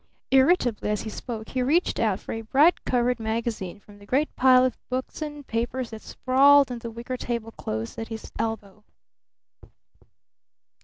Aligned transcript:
Irritably, 0.31 0.89
as 0.89 1.03
he 1.03 1.11
spoke, 1.11 1.49
he 1.49 1.61
reached 1.61 1.99
out 1.99 2.19
for 2.19 2.31
a 2.31 2.41
bright 2.41 2.85
covered 2.85 3.19
magazine 3.19 3.79
from 3.79 3.99
the 3.99 4.07
great 4.07 4.35
pile 4.35 4.65
of 4.65 4.75
books 4.89 5.21
and 5.21 5.45
papers 5.45 5.91
that 5.91 6.01
sprawled 6.01 6.71
on 6.71 6.79
the 6.79 6.89
wicker 6.89 7.17
table 7.17 7.51
close 7.51 7.95
at 7.99 8.07
his 8.07 8.31
elbow. 8.39 8.83